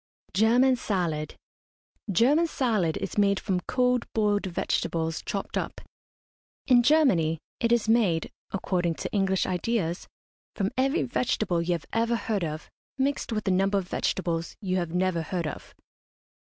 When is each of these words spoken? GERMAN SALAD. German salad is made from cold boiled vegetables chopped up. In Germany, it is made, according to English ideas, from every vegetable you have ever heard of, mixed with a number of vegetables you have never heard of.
GERMAN 0.33 0.77
SALAD. 0.77 1.35
German 2.11 2.47
salad 2.47 2.97
is 2.97 3.19
made 3.19 3.39
from 3.39 3.59
cold 3.67 4.11
boiled 4.13 4.47
vegetables 4.47 5.21
chopped 5.21 5.59
up. 5.59 5.79
In 6.65 6.81
Germany, 6.81 7.37
it 7.59 7.71
is 7.71 7.87
made, 7.87 8.31
according 8.49 8.95
to 8.95 9.11
English 9.11 9.45
ideas, 9.45 10.07
from 10.55 10.71
every 10.75 11.03
vegetable 11.03 11.61
you 11.61 11.73
have 11.73 11.85
ever 11.93 12.15
heard 12.15 12.43
of, 12.43 12.67
mixed 12.97 13.31
with 13.31 13.47
a 13.47 13.51
number 13.51 13.77
of 13.77 13.89
vegetables 13.89 14.55
you 14.59 14.77
have 14.77 14.89
never 14.91 15.21
heard 15.21 15.45
of. 15.45 15.75